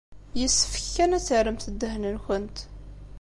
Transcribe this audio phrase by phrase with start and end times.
[0.39, 2.57] Yessefk kan ad terremt ddehn-nkent.